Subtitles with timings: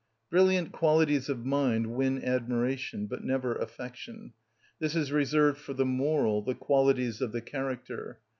[0.31, 4.33] Brilliant qualities of mind win admiration, but never affection;
[4.79, 8.17] this is reserved for the moral, the qualities of the character.